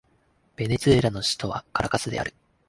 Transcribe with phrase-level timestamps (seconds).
[0.55, 2.33] ベネズエラの首都はカラカスである